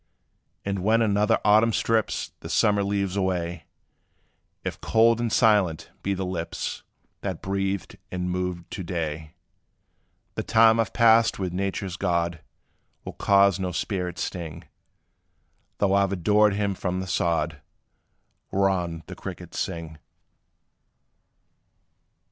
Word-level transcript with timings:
And 0.65 0.79
when 0.83 1.03
another 1.03 1.37
autumn 1.45 1.71
strips 1.73 2.31
The 2.39 2.49
summer 2.49 2.83
leaves 2.83 3.15
away, 3.15 3.67
If 4.63 4.81
cold 4.81 5.19
and 5.19 5.31
silent 5.31 5.91
be 6.01 6.15
the 6.15 6.25
lips 6.25 6.81
That 7.19 7.39
breathed 7.43 7.99
and 8.11 8.27
moved 8.31 8.71
to 8.71 8.83
day, 8.83 9.35
The 10.33 10.41
time 10.41 10.79
I 10.79 10.85
've 10.85 10.93
passed 10.93 11.37
with 11.37 11.53
nature's 11.53 11.97
God 11.97 12.41
Will 13.05 13.13
cause 13.13 13.59
no 13.59 13.71
spirit 13.71 14.17
sting, 14.17 14.63
Though 15.77 15.93
I 15.93 16.03
've 16.07 16.13
adored 16.13 16.55
him 16.55 16.73
from 16.73 16.99
the 16.99 17.05
sod 17.05 17.61
Whereon 18.49 19.03
the 19.05 19.13
crickets 19.13 19.59
sing. 19.59 19.99